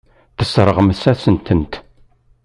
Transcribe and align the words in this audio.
Tesseṛɣem-asent-tent. 0.37 1.73